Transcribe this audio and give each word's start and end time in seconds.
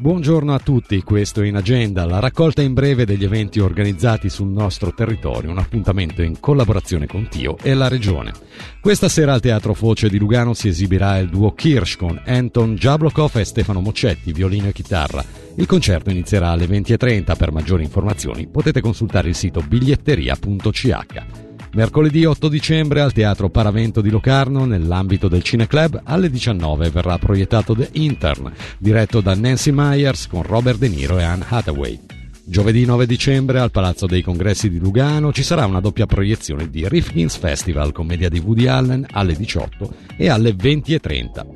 Buongiorno 0.00 0.54
a 0.54 0.58
tutti, 0.58 1.02
questo 1.02 1.42
è 1.42 1.46
in 1.46 1.56
agenda, 1.56 2.06
la 2.06 2.20
raccolta 2.20 2.62
in 2.62 2.72
breve 2.72 3.04
degli 3.04 3.22
eventi 3.22 3.60
organizzati 3.60 4.30
sul 4.30 4.48
nostro 4.48 4.94
territorio, 4.94 5.50
un 5.50 5.58
appuntamento 5.58 6.22
in 6.22 6.40
collaborazione 6.40 7.06
con 7.06 7.28
Tio 7.28 7.58
e 7.58 7.74
la 7.74 7.86
Regione. 7.86 8.32
Questa 8.80 9.10
sera 9.10 9.34
al 9.34 9.42
Teatro 9.42 9.74
Foce 9.74 10.08
di 10.08 10.16
Lugano 10.16 10.54
si 10.54 10.68
esibirà 10.68 11.18
il 11.18 11.28
duo 11.28 11.52
Kirsch 11.52 11.98
con 11.98 12.18
Anton 12.24 12.76
Jablokov 12.76 13.36
e 13.36 13.44
Stefano 13.44 13.82
Moccetti, 13.82 14.32
violino 14.32 14.68
e 14.68 14.72
chitarra. 14.72 15.22
Il 15.56 15.66
concerto 15.66 16.08
inizierà 16.08 16.48
alle 16.48 16.64
20.30, 16.64 17.36
per 17.36 17.52
maggiori 17.52 17.82
informazioni 17.82 18.48
potete 18.48 18.80
consultare 18.80 19.28
il 19.28 19.34
sito 19.34 19.60
biglietteria.ch. 19.60 21.49
Mercoledì 21.72 22.24
8 22.24 22.48
dicembre 22.48 23.00
al 23.00 23.12
Teatro 23.12 23.48
Paravento 23.48 24.00
di 24.00 24.10
Locarno, 24.10 24.64
nell'ambito 24.64 25.28
del 25.28 25.44
Cineclub, 25.44 26.00
alle 26.02 26.28
19 26.28 26.90
verrà 26.90 27.16
proiettato 27.16 27.74
The 27.74 27.90
Intern, 27.92 28.52
diretto 28.76 29.20
da 29.20 29.36
Nancy 29.36 29.70
Myers 29.72 30.26
con 30.26 30.42
Robert 30.42 30.78
De 30.78 30.88
Niro 30.88 31.18
e 31.18 31.22
Anne 31.22 31.44
Hathaway. 31.48 32.09
Giovedì 32.50 32.84
9 32.84 33.06
dicembre 33.06 33.60
al 33.60 33.70
Palazzo 33.70 34.06
dei 34.06 34.22
Congressi 34.22 34.68
di 34.68 34.80
Lugano 34.80 35.32
ci 35.32 35.44
sarà 35.44 35.66
una 35.66 35.78
doppia 35.78 36.06
proiezione 36.06 36.68
di 36.68 36.88
Rifkin's 36.88 37.36
Festival, 37.36 37.92
commedia 37.92 38.28
di 38.28 38.40
Woody 38.40 38.66
Allen, 38.66 39.06
alle 39.08 39.36
18 39.36 39.94
e 40.16 40.28
alle 40.28 40.50
20.30. 40.50 41.46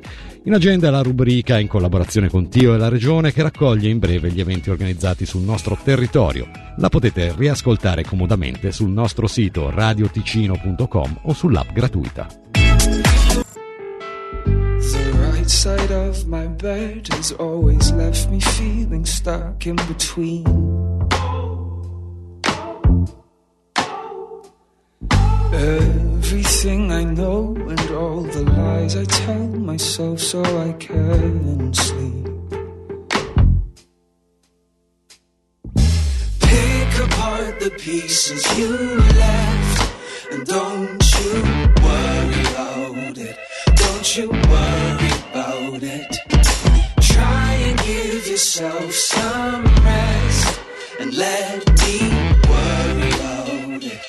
In 0.45 0.53
agenda 0.53 0.89
la 0.89 1.01
rubrica 1.01 1.59
in 1.59 1.67
collaborazione 1.67 2.29
con 2.29 2.47
Tio 2.47 2.73
e 2.73 2.77
la 2.77 2.87
Regione 2.87 3.33
che 3.33 3.41
raccoglie 3.41 3.89
in 3.89 3.99
breve 3.99 4.31
gli 4.31 4.39
eventi 4.39 4.69
organizzati 4.69 5.25
sul 5.25 5.41
nostro 5.41 5.77
territorio. 5.83 6.47
La 6.77 6.87
potete 6.87 7.33
riascoltare 7.35 8.05
comodamente 8.05 8.71
sul 8.71 8.89
nostro 8.89 9.27
sito 9.27 9.69
radioticino.com 9.69 11.19
o 11.23 11.33
sull'app 11.33 11.73
gratuita. 11.73 12.44
Right 15.45 15.51
side 15.51 15.91
of 15.91 16.27
my 16.27 16.47
bed 16.47 17.07
has 17.09 17.31
always 17.33 17.91
left 17.91 18.29
me 18.31 18.39
feeling 18.39 19.05
stuck 19.05 19.67
in 19.67 19.75
between. 19.75 20.45
Everything 25.53 26.91
I 26.91 27.03
know 27.03 27.55
and 27.55 27.91
all 27.91 28.21
the 28.21 28.43
lies 28.57 28.95
I 28.95 29.05
tell 29.05 29.47
myself 29.71 30.19
so 30.19 30.41
I 30.67 30.73
can 30.73 31.73
sleep. 31.73 32.25
Pick 36.41 36.91
apart 37.05 37.59
the 37.59 37.71
pieces 37.77 38.43
you 38.57 38.71
left 39.21 39.93
and 40.31 40.45
don't 40.47 41.03
you 41.17 41.33
worry 41.85 42.41
about 42.53 43.17
it. 43.17 43.37
Don't 43.75 44.17
you 44.17 44.29
worry 44.29 44.74
give 47.85 48.27
yourself 48.27 48.91
some 48.93 49.63
rest 49.83 50.59
and 50.99 51.13
let 51.13 51.59
me 51.81 51.97
worry 52.49 53.11
about 53.19 53.83
it. 53.83 54.01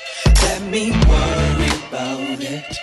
Let 0.45 0.61
me 0.73 0.91
worry 1.11 1.71
about 1.87 2.39
it. 2.55 2.77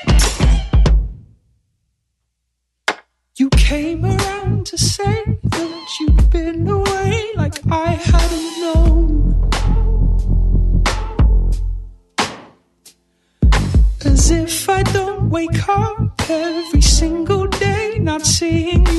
You 3.37 3.49
came 3.51 4.05
around 4.05 4.67
to 4.67 4.79
say 4.79 5.25
that 5.43 5.87
you'd 5.99 6.31
been 6.31 6.69
away 6.69 7.33
like 7.37 7.57
I 7.71 7.91
hadn't 8.11 8.51
known. 8.63 9.05
As 14.05 14.31
if 14.31 14.69
I 14.69 14.83
don't 14.85 15.29
wake 15.31 15.69
up 15.69 16.31
every 16.31 16.83
single 16.83 17.47
day 17.49 17.99
not 17.99 18.25
seeing 18.25 18.94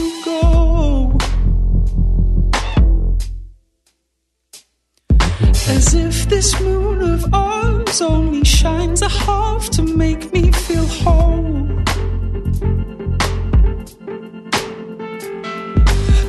this 6.36 6.59
moon 6.59 7.02
of 7.14 7.33
ours 7.33 8.02
only 8.02 8.44
shines 8.44 9.02
a 9.02 9.08
half 9.08 9.70
to 9.70 9.82
make 9.82 10.33
me 10.33 10.52
feel 10.52 10.86
whole. 10.86 11.65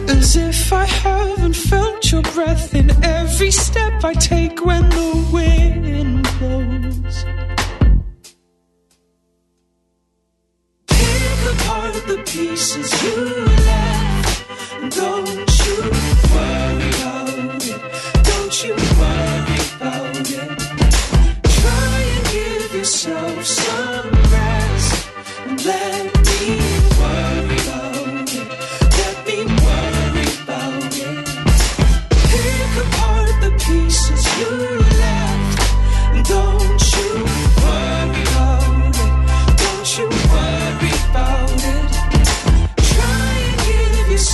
As 0.09 0.37
if 0.37 0.73
I 0.73 0.85
haven't 0.85 1.57
felt 1.57 2.13
your 2.13 2.23
breath 2.23 2.73
in 2.73 2.89
every 3.05 3.51
step 3.51 4.05
I 4.05 4.13
take 4.13 4.65
when 4.65 4.89
the 4.91 5.29
wind 5.33 6.23
blows. 6.39 7.36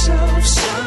yourself 0.09 0.45
so 0.45 0.82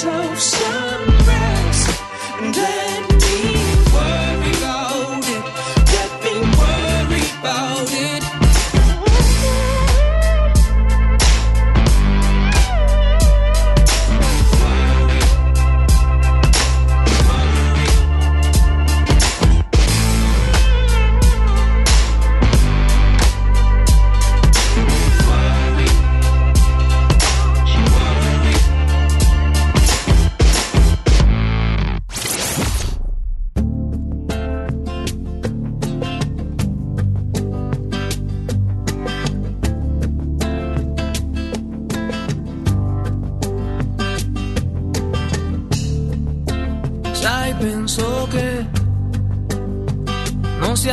so 0.00 0.57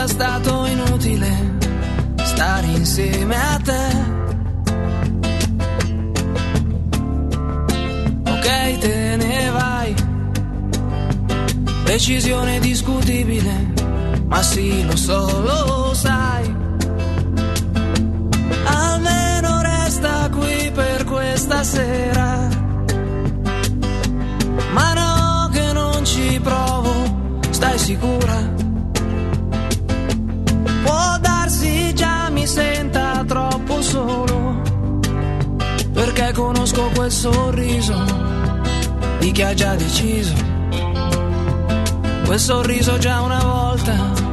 sia 0.06 0.08
stato 0.08 0.66
inutile 0.66 1.58
stare 2.24 2.68
insieme 2.68 3.36
a 3.36 3.60
te. 3.64 3.86
Ok, 8.28 8.78
te 8.80 9.16
ne 9.18 9.50
vai. 9.52 9.96
Decisione 11.86 12.60
discutibile, 12.60 13.74
ma 14.28 14.42
sì, 14.44 14.86
lo 14.86 14.96
so, 14.96 15.42
lo 15.42 15.94
sai. 15.94 16.56
Almeno 18.66 19.62
resta 19.62 20.30
qui 20.30 20.72
per 20.72 21.04
questa 21.06 21.64
sera. 21.64 22.48
Ma 24.72 24.94
no, 24.94 25.50
che 25.52 25.74
non 25.74 26.06
ci 26.06 26.40
provo, 26.42 26.94
stai 27.50 27.78
sicura? 27.80 28.55
Perché 36.06 36.34
conosco 36.34 36.92
quel 36.94 37.12
sorriso 37.12 37.94
di 39.20 39.32
chi 39.32 39.42
ha 39.42 39.54
già 39.54 39.76
deciso 39.76 40.34
Quel 42.26 42.40
sorriso 42.40 42.98
già 42.98 43.22
una 43.22 43.44
volta 43.44 44.24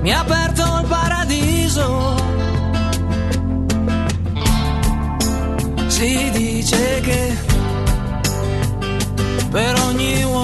mi 0.00 0.12
ha 0.12 0.20
aperto 0.20 0.62
il 0.62 0.86
paradiso. 0.86 2.14
Si 5.86 6.30
dice 6.32 7.00
che 7.00 7.36
per 9.50 9.80
ogni 9.86 10.22
uomo 10.24 10.43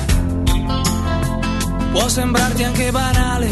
Può 1.91 2.07
sembrarti 2.07 2.63
anche 2.63 2.91
banale, 2.91 3.49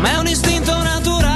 ma 0.00 0.10
è 0.12 0.18
un 0.18 0.26
istinto 0.28 0.72
naturale. 0.82 1.33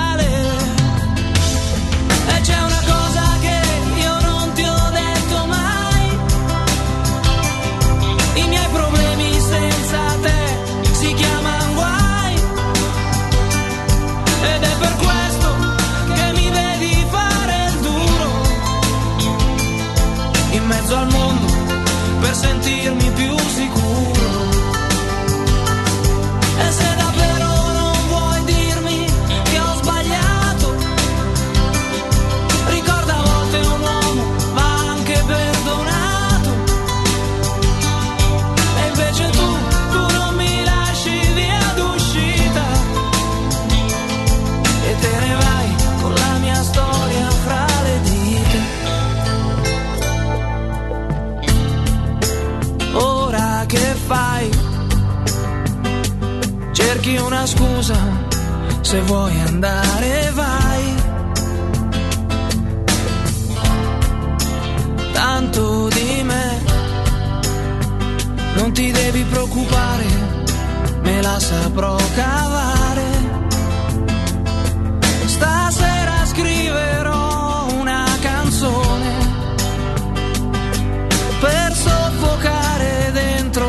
Fai? 54.09 54.51
Cerchi 56.73 57.17
una 57.19 57.45
scusa, 57.47 57.99
se 58.81 59.01
vuoi 59.03 59.39
andare 59.41 60.31
vai. 60.35 60.85
Tanto 65.13 65.89
di 65.89 66.23
me 66.23 66.47
non 68.55 68.73
ti 68.73 68.91
devi 68.91 69.23
preoccupare, 69.25 70.07
me 71.03 71.21
la 71.21 71.39
saprò 71.39 71.97
cavare. 72.15 73.07
Stasera 75.27 75.98